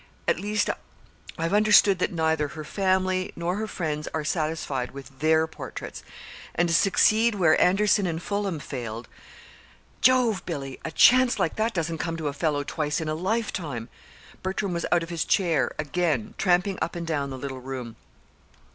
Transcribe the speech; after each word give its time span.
At 0.27 0.39
least, 0.39 0.67
I've 1.37 1.53
understood 1.53 1.99
that 1.99 2.11
neither 2.11 2.47
her 2.47 2.63
family 2.63 3.31
nor 3.35 3.57
her 3.57 3.67
friends 3.67 4.07
are 4.15 4.23
satisfied 4.23 4.89
with 4.93 5.19
their 5.19 5.45
portraits. 5.45 6.01
And 6.55 6.67
to 6.69 6.73
succeed 6.73 7.35
where 7.35 7.61
Anderson 7.61 8.07
and 8.07 8.19
Fullam 8.19 8.57
failed 8.59 9.07
Jove! 10.01 10.43
Billy, 10.43 10.79
a 10.83 10.89
chance 10.89 11.37
like 11.37 11.55
that 11.57 11.75
doesn't 11.75 11.99
come 11.99 12.17
to 12.17 12.29
a 12.29 12.33
fellow 12.33 12.63
twice 12.63 12.99
in 12.99 13.09
a 13.09 13.13
lifetime!" 13.13 13.89
Bertram 14.41 14.73
was 14.73 14.87
out 14.91 15.03
of 15.03 15.11
his 15.11 15.23
chair, 15.23 15.71
again, 15.77 16.33
tramping 16.39 16.79
up 16.81 16.95
and 16.95 17.05
down 17.05 17.29
the 17.29 17.37
little 17.37 17.61
room. 17.61 17.95